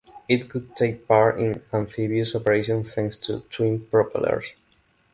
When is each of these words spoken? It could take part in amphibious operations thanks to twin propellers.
It 0.27 0.49
could 0.49 0.75
take 0.75 1.07
part 1.07 1.39
in 1.39 1.61
amphibious 1.71 2.33
operations 2.33 2.91
thanks 2.91 3.17
to 3.17 3.41
twin 3.51 3.81
propellers. 3.85 4.47